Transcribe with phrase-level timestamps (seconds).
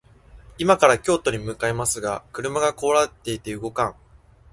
[0.57, 3.95] 今から京都に向かいますが、車が壊れていて動かん